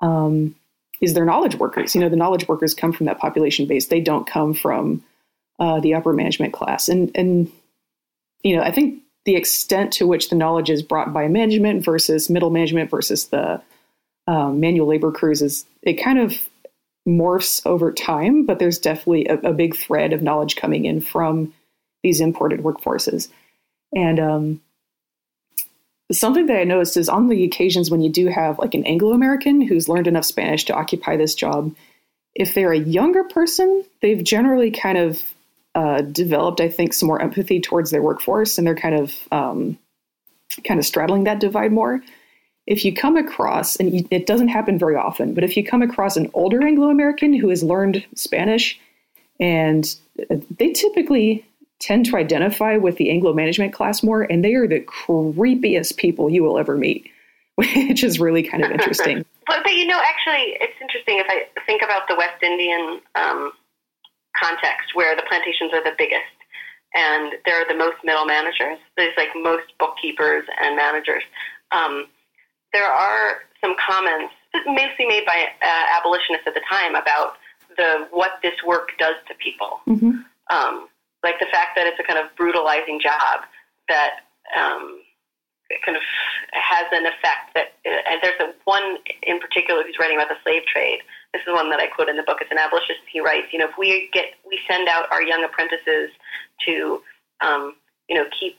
Um, 0.00 0.56
is 1.00 1.12
their 1.12 1.26
knowledge 1.26 1.56
workers? 1.56 1.94
You 1.94 2.00
know, 2.00 2.08
the 2.08 2.16
knowledge 2.16 2.48
workers 2.48 2.74
come 2.74 2.92
from 2.92 3.06
that 3.06 3.18
population 3.18 3.66
base. 3.66 3.88
They 3.88 4.00
don't 4.00 4.26
come 4.26 4.54
from 4.54 5.04
uh, 5.58 5.80
the 5.80 5.94
upper 5.94 6.14
management 6.14 6.54
class. 6.54 6.88
And 6.88 7.10
and 7.14 7.52
you 8.46 8.56
know, 8.56 8.62
I 8.62 8.70
think 8.70 9.02
the 9.24 9.34
extent 9.34 9.92
to 9.94 10.06
which 10.06 10.30
the 10.30 10.36
knowledge 10.36 10.70
is 10.70 10.80
brought 10.80 11.12
by 11.12 11.26
management 11.26 11.84
versus 11.84 12.30
middle 12.30 12.50
management 12.50 12.90
versus 12.90 13.26
the 13.26 13.60
um, 14.28 14.60
manual 14.60 14.86
labor 14.86 15.10
crews 15.10 15.42
is 15.42 15.66
it 15.82 15.94
kind 15.94 16.20
of 16.20 16.38
morphs 17.08 17.60
over 17.66 17.92
time, 17.92 18.46
but 18.46 18.60
there's 18.60 18.78
definitely 18.78 19.26
a, 19.26 19.34
a, 19.50 19.52
big 19.52 19.76
thread 19.76 20.12
of 20.12 20.22
knowledge 20.22 20.54
coming 20.54 20.84
in 20.84 21.00
from 21.00 21.52
these 22.04 22.20
imported 22.20 22.60
workforces. 22.60 23.28
And 23.94 24.20
um, 24.20 24.60
something 26.12 26.46
that 26.46 26.58
I 26.58 26.64
noticed 26.64 26.96
is 26.96 27.08
on 27.08 27.28
the 27.28 27.42
occasions 27.42 27.90
when 27.90 28.00
you 28.00 28.10
do 28.10 28.28
have 28.28 28.60
like 28.60 28.74
an 28.74 28.86
Anglo 28.86 29.12
American 29.12 29.60
who's 29.60 29.88
learned 29.88 30.06
enough 30.06 30.24
Spanish 30.24 30.64
to 30.66 30.74
occupy 30.74 31.16
this 31.16 31.34
job, 31.34 31.74
if 32.34 32.54
they're 32.54 32.72
a 32.72 32.78
younger 32.78 33.24
person, 33.24 33.84
they've 34.02 34.22
generally 34.22 34.70
kind 34.70 34.98
of 34.98 35.20
uh, 35.76 36.00
developed, 36.00 36.60
I 36.62 36.70
think, 36.70 36.94
some 36.94 37.06
more 37.06 37.20
empathy 37.20 37.60
towards 37.60 37.90
their 37.90 38.02
workforce, 38.02 38.56
and 38.56 38.66
they're 38.66 38.74
kind 38.74 38.94
of 38.94 39.14
um, 39.30 39.78
kind 40.64 40.80
of 40.80 40.86
straddling 40.86 41.24
that 41.24 41.38
divide 41.38 41.70
more. 41.70 42.00
If 42.66 42.82
you 42.82 42.94
come 42.94 43.16
across, 43.18 43.76
and 43.76 44.08
it 44.10 44.26
doesn't 44.26 44.48
happen 44.48 44.78
very 44.78 44.96
often, 44.96 45.34
but 45.34 45.44
if 45.44 45.54
you 45.54 45.62
come 45.62 45.82
across 45.82 46.16
an 46.16 46.30
older 46.32 46.66
Anglo 46.66 46.88
American 46.88 47.34
who 47.34 47.50
has 47.50 47.62
learned 47.62 48.04
Spanish, 48.14 48.80
and 49.38 49.94
they 50.58 50.72
typically 50.72 51.44
tend 51.78 52.06
to 52.06 52.16
identify 52.16 52.78
with 52.78 52.96
the 52.96 53.10
Anglo 53.10 53.34
management 53.34 53.74
class 53.74 54.02
more, 54.02 54.22
and 54.22 54.42
they 54.42 54.54
are 54.54 54.66
the 54.66 54.80
creepiest 54.80 55.98
people 55.98 56.30
you 56.30 56.42
will 56.42 56.58
ever 56.58 56.74
meet, 56.78 57.06
which 57.56 58.02
is 58.02 58.18
really 58.18 58.42
kind 58.42 58.64
of 58.64 58.70
interesting. 58.72 59.26
but, 59.46 59.58
but 59.62 59.74
you 59.74 59.86
know, 59.86 60.00
actually, 60.02 60.56
it's 60.58 60.80
interesting 60.80 61.18
if 61.18 61.26
I 61.28 61.44
think 61.66 61.82
about 61.82 62.08
the 62.08 62.16
West 62.16 62.42
Indian 62.42 63.02
um, 63.14 63.52
context 64.38 64.94
where 64.94 65.16
the 65.16 65.22
plantations 65.28 65.72
are 65.72 65.82
the 65.82 65.94
biggest 65.96 66.36
and 66.96 67.34
there 67.44 67.60
are 67.60 67.68
the 67.68 67.76
most 67.76 67.96
middle 68.04 68.24
managers. 68.24 68.78
There's 68.96 69.16
like 69.16 69.28
most 69.36 69.66
bookkeepers 69.78 70.44
and 70.60 70.76
managers. 70.76 71.22
Um, 71.70 72.08
there 72.72 72.86
are 72.86 73.44
some 73.60 73.74
comments, 73.76 74.32
mostly 74.66 75.06
made 75.06 75.24
by 75.26 75.46
uh, 75.62 75.98
abolitionists 75.98 76.46
at 76.46 76.54
the 76.54 76.62
time, 76.68 76.94
about 76.94 77.36
the 77.76 78.08
what 78.10 78.38
this 78.42 78.54
work 78.66 78.90
does 78.98 79.16
to 79.28 79.34
people. 79.34 79.80
Mm-hmm. 79.86 80.24
Um, 80.48 80.88
like 81.22 81.38
the 81.38 81.46
fact 81.50 81.76
that 81.76 81.86
it's 81.86 81.98
a 82.00 82.04
kind 82.04 82.18
of 82.18 82.34
brutalizing 82.36 83.00
job 83.00 83.44
that 83.88 84.24
um, 84.56 85.02
kind 85.84 85.96
of 85.96 86.02
has 86.52 86.86
an 86.92 87.04
effect 87.04 87.52
that, 87.54 87.74
uh, 87.84 88.10
and 88.10 88.20
there's 88.22 88.40
a 88.40 88.54
one 88.64 88.98
in 89.22 89.38
particular 89.40 89.82
who's 89.82 89.96
writing 89.98 90.16
about 90.16 90.28
the 90.28 90.36
slave 90.42 90.62
trade. 90.72 91.00
This 91.36 91.44
is 91.46 91.52
one 91.52 91.68
that 91.68 91.80
I 91.80 91.86
quote 91.86 92.08
in 92.08 92.16
the 92.16 92.22
book. 92.22 92.38
It's 92.40 92.50
an 92.50 92.56
abolitionist. 92.56 93.04
He 93.12 93.20
writes, 93.20 93.52
you 93.52 93.58
know, 93.58 93.68
if 93.68 93.76
we 93.76 94.08
get, 94.16 94.40
we 94.48 94.58
send 94.64 94.88
out 94.88 95.04
our 95.12 95.20
young 95.20 95.44
apprentices 95.44 96.08
to, 96.64 97.02
um, 97.44 97.76
you 98.08 98.16
know, 98.16 98.24
keep 98.32 98.56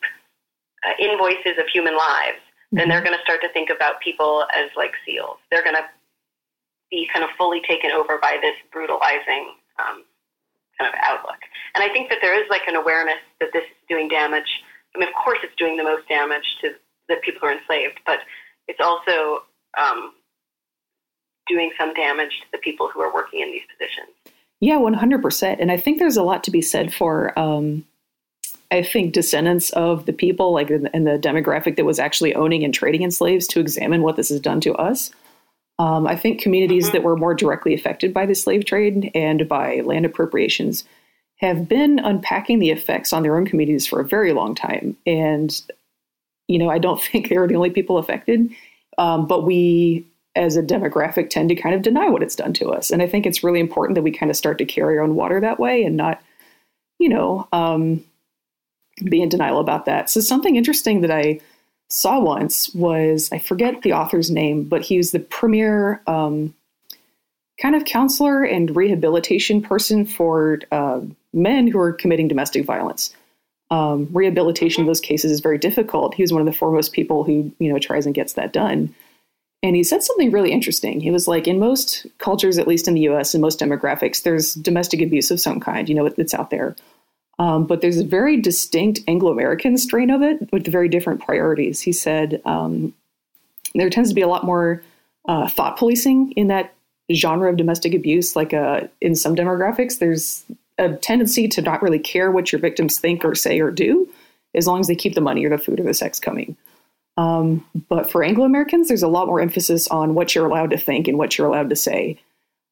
uh, 0.86 0.94
invoices 1.02 1.58
of 1.58 1.66
human 1.74 1.98
lives, 1.98 2.38
mm-hmm. 2.38 2.78
then 2.78 2.90
they're 2.90 3.02
going 3.02 3.18
to 3.18 3.24
start 3.24 3.42
to 3.42 3.50
think 3.50 3.72
about 3.74 4.00
people 4.00 4.46
as 4.54 4.70
like 4.78 4.94
seals. 5.08 5.42
They're 5.50 5.64
going 5.64 5.76
to 5.76 5.90
be 6.92 7.10
kind 7.12 7.26
of 7.26 7.32
fully 7.36 7.62
taken 7.68 7.90
over 7.90 8.20
by 8.22 8.38
this 8.46 8.54
brutalizing 8.72 9.58
um, 9.82 10.06
kind 10.78 10.94
of 10.94 10.94
outlook. 11.02 11.42
And 11.74 11.82
I 11.84 11.90
think 11.90 12.10
that 12.10 12.20
there 12.22 12.38
is 12.38 12.46
like 12.52 12.68
an 12.68 12.76
awareness 12.76 13.26
that 13.40 13.50
this 13.54 13.64
is 13.64 13.82
doing 13.90 14.08
damage. 14.08 14.62
I 14.96 15.00
mean, 15.00 15.10
of 15.10 15.16
course, 15.18 15.40
it's 15.42 15.56
doing 15.58 15.78
the 15.78 15.84
most 15.84 16.08
damage 16.08 16.46
to 16.62 16.78
the 17.10 17.16
people 17.26 17.42
who 17.42 17.48
are 17.48 17.58
enslaved, 17.58 18.00
but 18.06 18.20
it's 18.68 18.80
also 18.80 19.50
um, 19.82 20.14
doing 21.48 21.72
some 21.78 21.94
damage 21.94 22.40
to 22.42 22.46
the 22.52 22.58
people 22.60 22.90
who 22.94 23.02
are 23.02 23.14
working 23.14 23.42
in 23.42 23.52
these 23.52 23.64
positions. 23.72 24.16
Yeah, 24.60 24.78
100%. 24.78 25.58
And 25.60 25.72
I 25.72 25.78
think 25.78 26.00
there's 26.00 26.18
a 26.18 26.24
lot 26.24 26.44
to 26.46 26.52
be 26.52 26.62
said 26.62 26.94
for, 26.94 27.38
um, 27.38 27.86
I 28.72 28.82
think, 28.82 29.14
descendants 29.14 29.70
of 29.72 30.06
the 30.06 30.14
people, 30.14 30.52
like 30.52 30.72
in, 30.72 30.88
in, 30.94 31.04
the 31.04 31.20
demographic 31.20 31.76
that 31.76 31.86
was 31.86 32.00
actually 32.00 32.34
owning 32.34 32.64
and 32.64 32.74
trading 32.74 33.04
in 33.04 33.12
slaves, 33.12 33.48
to 33.48 33.60
examine 33.60 34.02
what 34.02 34.16
this 34.16 34.30
has 34.30 34.40
done 34.40 34.60
to 34.62 34.74
us. 34.74 35.12
Um, 35.80 36.08
I 36.08 36.16
think 36.16 36.42
communities 36.42 36.86
mm-hmm. 36.86 36.94
that 36.94 37.04
were 37.04 37.16
more 37.16 37.36
directly 37.36 37.74
affected 37.74 38.14
by 38.14 38.26
the 38.26 38.34
slave 38.34 38.66
trade 38.66 39.12
and 39.14 39.48
by 39.48 39.82
land 39.82 40.06
appropriations 40.06 40.86
have 41.38 41.70
been 41.70 42.00
unpacking 42.00 42.58
the 42.58 42.72
effects 42.72 43.14
on 43.14 43.22
their 43.22 43.38
own 43.38 43.46
communities 43.46 43.86
for 43.86 44.00
a 44.00 44.08
very 44.08 44.34
long 44.34 44.56
time. 44.56 44.98
And, 45.06 45.62
you 46.48 46.58
know, 46.58 46.70
I 46.70 46.80
don't 46.80 47.02
think 47.12 47.30
they 47.30 47.38
were 47.38 47.48
the 47.48 47.56
only 47.56 47.70
people 47.70 48.00
affected, 48.00 48.50
um, 48.98 49.28
but 49.28 49.44
we 49.46 50.06
as 50.38 50.56
a 50.56 50.64
demographic 50.64 51.30
tend 51.30 51.50
to 51.50 51.56
kind 51.56 51.76
of 51.76 51.82
deny 51.82 52.10
what 52.10 52.24
it's 52.24 52.36
done 52.36 52.54
to 52.54 52.70
us. 52.70 52.92
And 52.92 53.02
I 53.02 53.08
think 53.08 53.26
it's 53.26 53.44
really 53.44 53.60
important 53.60 53.96
that 53.96 54.04
we 54.04 54.12
kind 54.12 54.30
of 54.30 54.38
start 54.38 54.58
to 54.60 54.66
carry 54.66 54.98
our 54.98 55.04
own 55.04 55.16
water 55.16 55.42
that 55.42 55.60
way 55.60 55.84
and 55.84 55.98
not, 55.98 56.22
you 57.00 57.10
know, 57.10 57.48
um, 57.52 58.04
be 59.04 59.22
in 59.22 59.30
denial 59.30 59.60
about 59.60 59.86
that. 59.86 60.10
So 60.10 60.22
something 60.22 60.56
interesting 60.56 61.02
that 61.02 61.12
I 61.12 61.40
saw 61.90 62.20
once 62.20 62.74
was 62.74 63.30
I 63.32 63.40
forget 63.40 63.82
the 63.82 63.94
author's 63.94 64.32
name, 64.32 64.64
but 64.64 64.82
he 64.82 64.98
was 64.98 65.12
the 65.12 65.20
premier 65.20 66.02
um, 66.08 66.54
kind 67.62 67.76
of 67.76 67.86
counselor 67.86 68.44
and 68.44 68.76
rehabilitation 68.76 69.62
person 69.62 70.06
for 70.06 70.60
uh, 70.72 71.02
men 71.34 71.68
who 71.68 71.80
are 71.80 71.94
committing 71.94 72.28
domestic 72.28 72.66
violence. 72.66 73.14
Um, 73.70 74.08
rehabilitation 74.14 74.82
of 74.82 74.88
those 74.88 75.02
cases 75.02 75.32
is 75.32 75.40
very 75.42 75.58
difficult. 75.58 76.14
He 76.14 76.24
was 76.24 76.32
one 76.32 76.42
of 76.42 76.46
the 76.46 76.58
foremost 76.58 76.94
people 76.94 77.24
who 77.24 77.52
you 77.60 77.72
know 77.72 77.80
tries 77.80 78.06
and 78.06 78.16
gets 78.16 78.34
that 78.34 78.54
done. 78.54 78.94
And 79.64 79.76
he 79.76 79.84
said 79.84 80.04
something 80.04 80.32
really 80.32 80.52
interesting. 80.52 81.00
He 81.00 81.10
was 81.10 81.28
like, 81.28 81.48
in 81.48 81.60
most 81.60 82.06
cultures, 82.20 82.58
at 82.58 82.68
least 82.68 82.88
in 82.88 82.94
the 82.94 83.02
U.S. 83.02 83.34
and 83.34 83.42
most 83.42 83.60
demographics, 83.60 84.22
there's 84.22 84.54
domestic 84.54 85.02
abuse 85.02 85.32
of 85.32 85.40
some 85.40 85.60
kind. 85.60 85.90
You 85.90 85.96
know, 85.96 86.06
it's 86.06 86.34
out 86.34 86.52
there. 86.52 86.76
Um, 87.40 87.66
but 87.66 87.82
there's 87.82 88.00
a 88.00 88.04
very 88.04 88.40
distinct 88.40 89.00
Anglo 89.08 89.32
American 89.32 89.78
strain 89.78 90.10
of 90.10 90.22
it 90.22 90.52
with 90.52 90.68
very 90.68 90.90
different 90.90 91.22
priorities. 91.22 91.82
He 91.82 91.92
said 91.92 92.42
um, 92.46 92.94
there 93.76 93.90
tends 93.90 94.10
to 94.10 94.16
be 94.16 94.22
a 94.22 94.28
lot 94.28 94.44
more 94.44 94.84
uh, 95.28 95.48
thought 95.48 95.78
policing 95.78 96.32
in 96.32 96.48
that 96.48 96.74
genre 97.12 97.50
of 97.50 97.58
domestic 97.58 97.94
abuse. 97.94 98.36
Like 98.36 98.54
uh, 98.54 98.82
in 99.02 99.16
some 99.16 99.36
demographics, 99.36 100.00
there's 100.00 100.44
a 100.78 100.94
tendency 100.94 101.48
to 101.48 101.62
not 101.62 101.82
really 101.82 102.00
care 102.00 102.32
what 102.32 102.52
your 102.52 102.60
victims 102.60 103.00
think 103.00 103.24
or 103.24 103.36
say 103.36 103.60
or 103.60 103.72
do, 103.72 104.08
as 104.56 104.68
long 104.68 104.80
as 104.80 104.88
they 104.88 104.96
keep 104.96 105.16
the 105.16 105.22
money 105.22 105.46
or 105.46 105.50
the 105.50 105.58
food 105.58 105.80
or 105.80 105.84
the 105.84 105.94
sex 105.94 106.20
coming. 106.20 106.56
Um, 107.18 107.66
but 107.90 108.12
for 108.12 108.24
Anglo 108.24 108.46
Americans, 108.46 108.88
there's 108.88 109.04
a 109.04 109.08
lot 109.08 109.28
more 109.28 109.42
emphasis 109.42 109.88
on 109.88 110.14
what 110.14 110.36
you're 110.36 110.46
allowed 110.46 110.70
to 110.70 110.78
think 110.78 111.08
and 111.08 111.18
what 111.18 111.38
you're 111.38 111.48
allowed 111.48 111.72
to 111.72 111.76
say 111.76 112.20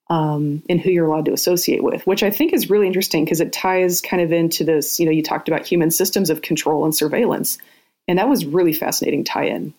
um, 0.10 0.62
and 0.70 0.80
who 0.80 0.92
you're 0.92 1.08
allowed 1.08 1.25
to 1.25 1.34
associate 1.34 1.84
with, 1.84 2.06
which 2.06 2.22
I 2.22 2.30
think 2.30 2.54
is 2.54 2.70
really 2.70 2.88
interesting 2.88 3.25
because 3.25 3.42
it 3.42 3.52
ties 3.52 4.02
kind 4.02 4.22
of 4.22 4.32
into 4.32 4.64
this. 4.64 5.00
You 5.00 5.06
know, 5.06 5.12
you 5.12 5.24
talked 5.24 5.48
about 5.48 5.66
human 5.66 5.92
systems 5.92 6.30
of 6.30 6.42
control 6.42 6.86
and 6.86 6.96
surveillance, 6.96 7.58
and 8.08 8.20
that 8.20 8.30
was 8.30 8.46
really 8.46 8.74
fascinating 8.74 9.24
tie 9.24 9.46
in. 9.46 9.74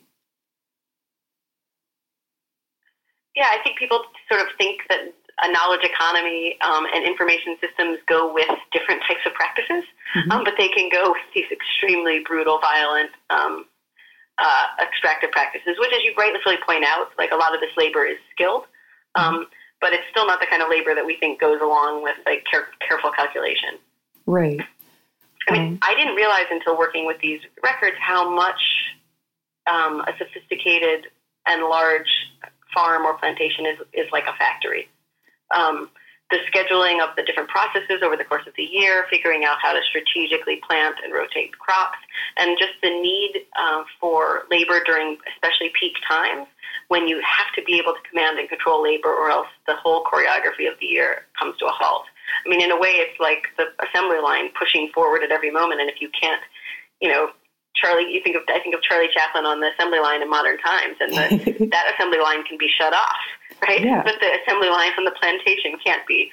Yeah, 3.36 3.48
I 3.50 3.62
think 3.62 3.78
people 3.78 4.00
sort 4.28 4.40
of 4.40 4.48
think 4.58 4.80
that 4.88 5.12
a 5.42 5.52
knowledge 5.52 5.84
economy 5.84 6.56
um, 6.62 6.86
and 6.92 7.04
information 7.04 7.56
systems 7.60 7.98
go 8.08 8.32
with 8.32 8.48
different 8.72 9.02
types 9.06 9.20
of 9.26 9.34
practices, 9.34 9.84
mm-hmm. 10.16 10.32
um, 10.32 10.44
but 10.44 10.54
they 10.56 10.68
can 10.68 10.88
go 10.90 11.10
with 11.10 11.22
these 11.34 11.44
extremely 11.52 12.20
brutal, 12.26 12.58
violent, 12.58 13.10
um, 13.28 13.66
uh, 14.38 14.64
extractive 14.82 15.30
practices, 15.30 15.76
which, 15.78 15.92
as 15.92 16.02
you 16.02 16.12
rightfully 16.18 16.56
point 16.66 16.84
out, 16.84 17.08
like 17.18 17.32
a 17.32 17.36
lot 17.36 17.54
of 17.54 17.60
this 17.60 17.70
labor 17.76 18.04
is 18.04 18.16
skilled. 18.32 18.64
Mm-hmm. 19.16 19.36
Um, 19.36 19.46
but 19.80 19.92
it's 19.92 20.04
still 20.10 20.26
not 20.26 20.40
the 20.40 20.46
kind 20.46 20.62
of 20.62 20.70
labor 20.70 20.94
that 20.94 21.04
we 21.04 21.16
think 21.16 21.40
goes 21.40 21.60
along 21.60 22.02
with 22.02 22.16
like 22.24 22.44
care- 22.50 22.68
careful 22.86 23.10
calculation. 23.12 23.78
Right. 24.24 24.60
I 25.48 25.52
mean, 25.52 25.72
um, 25.72 25.78
I 25.82 25.94
didn't 25.94 26.14
realize 26.14 26.46
until 26.50 26.76
working 26.78 27.06
with 27.06 27.20
these 27.20 27.40
records 27.62 27.96
how 28.00 28.34
much 28.34 28.60
um, 29.70 30.00
a 30.00 30.12
sophisticated 30.18 31.06
and 31.46 31.62
large 31.64 32.08
farm 32.74 33.04
or 33.04 33.14
plantation 33.14 33.66
is, 33.66 33.78
is 33.92 34.06
like 34.12 34.24
a 34.26 34.36
factory. 34.38 34.88
Um, 35.56 35.90
the 36.30 36.38
scheduling 36.50 37.02
of 37.02 37.14
the 37.16 37.22
different 37.22 37.48
processes 37.48 38.02
over 38.02 38.16
the 38.16 38.24
course 38.24 38.46
of 38.46 38.52
the 38.56 38.64
year, 38.64 39.06
figuring 39.10 39.44
out 39.44 39.58
how 39.62 39.72
to 39.72 39.80
strategically 39.88 40.60
plant 40.66 40.96
and 41.04 41.12
rotate 41.12 41.56
crops, 41.58 41.98
and 42.36 42.58
just 42.58 42.72
the 42.82 42.90
need 42.90 43.46
uh, 43.58 43.84
for 44.00 44.42
labor 44.50 44.80
during 44.84 45.18
especially 45.34 45.70
peak 45.78 45.94
times 46.08 46.46
when 46.88 47.06
you 47.06 47.20
have 47.22 47.52
to 47.54 47.62
be 47.62 47.78
able 47.78 47.92
to 47.92 48.00
command 48.08 48.38
and 48.38 48.48
control 48.48 48.82
labor, 48.82 49.08
or 49.08 49.30
else 49.30 49.48
the 49.66 49.74
whole 49.74 50.04
choreography 50.04 50.70
of 50.70 50.78
the 50.80 50.86
year 50.86 51.26
comes 51.38 51.56
to 51.58 51.66
a 51.66 51.70
halt. 51.70 52.04
I 52.44 52.48
mean, 52.48 52.60
in 52.60 52.70
a 52.70 52.78
way, 52.78 52.98
it's 52.98 53.18
like 53.20 53.46
the 53.56 53.66
assembly 53.86 54.18
line 54.18 54.50
pushing 54.58 54.90
forward 54.92 55.22
at 55.22 55.30
every 55.30 55.50
moment, 55.50 55.80
and 55.80 55.88
if 55.88 56.00
you 56.00 56.10
can't, 56.20 56.42
you 57.00 57.08
know, 57.08 57.30
Charlie, 57.76 58.10
you 58.10 58.20
think 58.22 58.36
of 58.36 58.42
I 58.48 58.58
think 58.60 58.74
of 58.74 58.82
Charlie 58.82 59.10
Chaplin 59.12 59.44
on 59.44 59.60
the 59.60 59.70
assembly 59.74 60.00
line 60.00 60.22
in 60.22 60.30
modern 60.30 60.58
times, 60.58 60.96
and 60.98 61.12
the, 61.12 61.66
that 61.72 61.92
assembly 61.94 62.18
line 62.18 62.42
can 62.44 62.58
be 62.58 62.68
shut 62.68 62.92
off, 62.92 63.22
right? 63.62 63.82
Yeah. 63.82 64.02
But 64.02 64.14
the 64.20 64.30
assembly 64.42 64.68
line 64.68 64.92
from 64.94 65.04
the 65.04 65.14
plantation 65.20 65.76
can't 65.84 66.06
be 66.06 66.30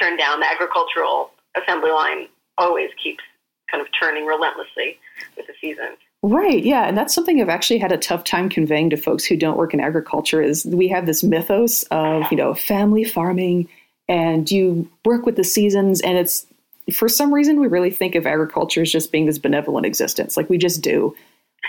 turned 0.00 0.18
down. 0.18 0.40
The 0.40 0.46
agricultural 0.46 1.30
assembly 1.60 1.90
line 1.90 2.28
always 2.58 2.90
keeps 3.02 3.22
kind 3.70 3.80
of 3.80 3.88
turning 4.00 4.26
relentlessly 4.26 4.98
with 5.36 5.46
the 5.46 5.54
seasons. 5.60 5.98
Right. 6.22 6.64
Yeah. 6.64 6.84
And 6.84 6.96
that's 6.96 7.14
something 7.14 7.40
I've 7.40 7.48
actually 7.48 7.78
had 7.78 7.92
a 7.92 7.98
tough 7.98 8.24
time 8.24 8.48
conveying 8.48 8.90
to 8.90 8.96
folks 8.96 9.24
who 9.24 9.36
don't 9.36 9.56
work 9.56 9.74
in 9.74 9.80
agriculture 9.80 10.42
is 10.42 10.64
we 10.64 10.88
have 10.88 11.06
this 11.06 11.22
mythos 11.22 11.82
of, 11.84 12.24
you 12.30 12.36
know, 12.36 12.54
family 12.54 13.04
farming 13.04 13.68
and 14.08 14.50
you 14.50 14.88
work 15.04 15.26
with 15.26 15.36
the 15.36 15.44
seasons 15.44 16.00
and 16.00 16.16
it's 16.16 16.46
for 16.94 17.08
some 17.08 17.34
reason 17.34 17.60
we 17.60 17.66
really 17.66 17.90
think 17.90 18.14
of 18.14 18.26
agriculture 18.26 18.82
as 18.82 18.92
just 18.92 19.12
being 19.12 19.26
this 19.26 19.38
benevolent 19.38 19.86
existence. 19.86 20.36
Like 20.36 20.48
we 20.48 20.58
just 20.58 20.82
do. 20.82 21.14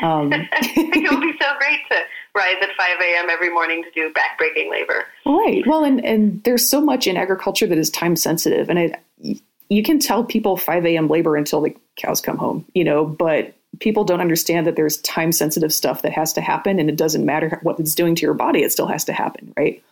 Um, 0.04 0.32
it 0.52 1.12
would 1.12 1.22
be 1.22 1.34
so 1.42 1.48
great 1.58 1.80
to 1.92 2.02
rise 2.38 2.56
at 2.62 2.70
5 2.78 2.88
a.m. 3.02 3.30
every 3.30 3.50
morning 3.50 3.84
to 3.84 3.92
do 3.92 4.14
backbreaking 4.14 4.70
labor. 4.70 5.06
Right. 5.26 5.66
Well, 5.66 5.84
and, 5.84 6.04
and 6.06 6.44
there's 6.44 6.70
so 6.70 6.80
much 6.80 7.08
in 7.08 7.18
agriculture 7.18 7.68
that 7.68 7.78
is 7.78 7.90
time 7.90 8.16
sensitive. 8.16 8.70
And 8.70 8.80
it, 8.80 9.42
you 9.70 9.84
can 9.84 10.00
tell 10.00 10.24
people 10.24 10.56
5 10.56 10.86
a.m. 10.86 11.08
labor 11.10 11.36
until 11.36 11.62
the 11.62 11.76
cows 11.98 12.22
come 12.22 12.38
home, 12.38 12.66
you 12.74 12.84
know, 12.84 13.04
but 13.06 13.58
people 13.80 14.04
don't 14.04 14.22
understand 14.22 14.66
that 14.68 14.76
there's 14.76 14.98
time 14.98 15.32
sensitive 15.32 15.74
stuff 15.74 16.02
that 16.02 16.12
has 16.12 16.34
to 16.34 16.42
happen 16.42 16.80
and 16.80 16.90
it 16.90 16.96
doesn't 16.96 17.26
matter 17.26 17.60
what 17.64 17.80
it's 17.80 17.96
doing 17.96 18.16
to 18.16 18.22
your 18.22 18.34
body 18.34 18.64
it 18.64 18.72
still 18.72 18.88
has 18.88 19.04
to 19.06 19.14
happen 19.14 19.54
right 19.58 19.84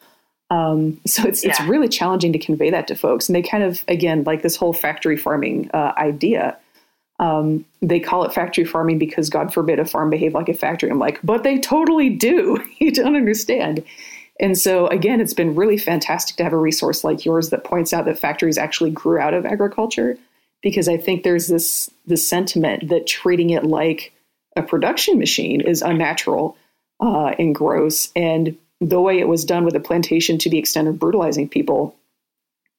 um, 0.51 0.99
so 1.05 1.23
it's 1.27 1.43
yeah. 1.43 1.51
it's 1.51 1.61
really 1.61 1.87
challenging 1.87 2.31
to 2.33 2.39
convey 2.39 2.69
that 2.69 2.87
to 2.87 2.95
folks 2.95 3.27
and 3.27 3.35
they 3.35 3.41
kind 3.41 3.63
of 3.63 3.83
again 3.87 4.23
like 4.23 4.41
this 4.41 4.55
whole 4.55 4.73
factory 4.73 5.17
farming 5.17 5.69
uh, 5.73 5.93
idea 5.97 6.57
um, 7.19 7.65
they 7.81 7.99
call 7.99 8.23
it 8.25 8.33
factory 8.33 8.65
farming 8.65 8.99
because 8.99 9.29
God 9.29 9.53
forbid 9.53 9.79
a 9.79 9.85
farm 9.85 10.09
behave 10.09 10.33
like 10.33 10.49
a 10.49 10.53
factory. 10.53 10.89
I'm 10.89 10.99
like, 10.99 11.19
but 11.23 11.43
they 11.43 11.59
totally 11.59 12.09
do. 12.09 12.61
you 12.79 12.91
don't 12.91 13.15
understand. 13.15 13.83
And 14.39 14.57
so, 14.57 14.87
again, 14.87 15.21
it's 15.21 15.33
been 15.33 15.55
really 15.55 15.77
fantastic 15.77 16.35
to 16.37 16.43
have 16.43 16.53
a 16.53 16.57
resource 16.57 17.03
like 17.03 17.23
yours 17.23 17.51
that 17.51 17.63
points 17.63 17.93
out 17.93 18.05
that 18.05 18.19
factories 18.19 18.57
actually 18.57 18.91
grew 18.91 19.17
out 19.17 19.33
of 19.33 19.45
agriculture, 19.45 20.17
because 20.61 20.89
I 20.89 20.97
think 20.97 21.23
there's 21.23 21.47
this 21.47 21.89
this 22.05 22.27
sentiment 22.27 22.89
that 22.89 23.07
treating 23.07 23.51
it 23.51 23.63
like 23.63 24.11
a 24.57 24.61
production 24.61 25.17
machine 25.17 25.61
is 25.61 25.81
unnatural 25.81 26.57
uh, 26.99 27.33
and 27.39 27.55
gross. 27.55 28.11
And 28.15 28.57
the 28.81 28.99
way 28.99 29.19
it 29.19 29.27
was 29.27 29.45
done 29.45 29.63
with 29.63 29.75
a 29.75 29.79
plantation, 29.79 30.37
to 30.39 30.49
the 30.49 30.57
extent 30.57 30.89
of 30.89 30.99
brutalizing 30.99 31.47
people, 31.47 31.95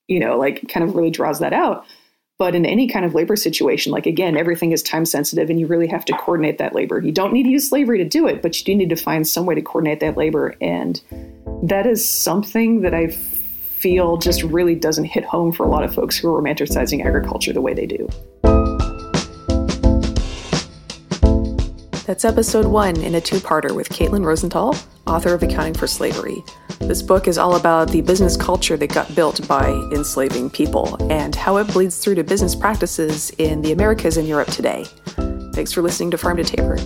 you 0.08 0.20
know, 0.20 0.36
like 0.36 0.68
kind 0.68 0.84
of 0.84 0.94
really 0.94 1.10
draws 1.10 1.38
that 1.38 1.54
out. 1.54 1.86
But 2.38 2.54
in 2.54 2.66
any 2.66 2.86
kind 2.86 3.06
of 3.06 3.14
labor 3.14 3.34
situation, 3.34 3.92
like 3.92 4.04
again, 4.04 4.36
everything 4.36 4.72
is 4.72 4.82
time 4.82 5.06
sensitive 5.06 5.48
and 5.48 5.58
you 5.58 5.66
really 5.66 5.86
have 5.86 6.04
to 6.04 6.12
coordinate 6.18 6.58
that 6.58 6.74
labor. 6.74 7.00
You 7.00 7.10
don't 7.10 7.32
need 7.32 7.44
to 7.44 7.48
use 7.48 7.66
slavery 7.66 7.96
to 7.96 8.04
do 8.04 8.26
it, 8.26 8.42
but 8.42 8.58
you 8.58 8.64
do 8.64 8.76
need 8.76 8.90
to 8.90 8.96
find 8.96 9.26
some 9.26 9.46
way 9.46 9.54
to 9.54 9.62
coordinate 9.62 10.00
that 10.00 10.18
labor. 10.18 10.54
And 10.60 11.00
that 11.62 11.86
is 11.86 12.06
something 12.06 12.82
that 12.82 12.92
I 12.92 13.08
feel 13.08 14.18
just 14.18 14.42
really 14.42 14.74
doesn't 14.74 15.06
hit 15.06 15.24
home 15.24 15.50
for 15.50 15.64
a 15.64 15.68
lot 15.70 15.82
of 15.82 15.94
folks 15.94 16.18
who 16.18 16.34
are 16.34 16.42
romanticizing 16.42 17.06
agriculture 17.06 17.54
the 17.54 17.62
way 17.62 17.72
they 17.72 17.86
do. 17.86 18.06
That's 22.04 22.26
episode 22.26 22.66
one 22.66 23.00
in 23.00 23.14
a 23.14 23.20
two 23.20 23.38
parter 23.38 23.74
with 23.74 23.88
Caitlin 23.88 24.26
Rosenthal, 24.26 24.76
author 25.06 25.32
of 25.32 25.42
Accounting 25.42 25.74
for 25.74 25.86
Slavery. 25.86 26.44
This 26.80 27.02
book 27.02 27.26
is 27.26 27.38
all 27.38 27.56
about 27.56 27.90
the 27.90 28.00
business 28.02 28.36
culture 28.36 28.76
that 28.76 28.92
got 28.92 29.12
built 29.14 29.46
by 29.48 29.70
enslaving 29.92 30.50
people 30.50 30.96
and 31.10 31.34
how 31.34 31.56
it 31.56 31.64
bleeds 31.72 31.98
through 31.98 32.16
to 32.16 32.24
business 32.24 32.54
practices 32.54 33.30
in 33.38 33.62
the 33.62 33.72
Americas 33.72 34.16
and 34.16 34.28
Europe 34.28 34.48
today. 34.48 34.84
Thanks 35.52 35.72
for 35.72 35.82
listening 35.82 36.10
to 36.12 36.18
Farm 36.18 36.36
to 36.36 36.44
Table. 36.44 36.76